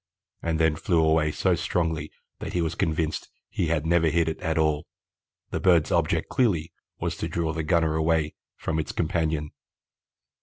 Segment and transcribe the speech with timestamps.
[0.41, 4.39] and then flew away so strongly that he was convinced he had never hit it
[4.39, 4.87] at all.
[5.51, 9.51] The bird's object clearly was to draw the gunner away from its companion."